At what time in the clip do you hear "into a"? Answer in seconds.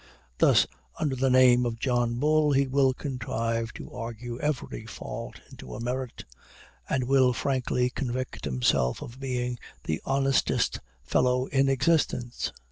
5.51-5.79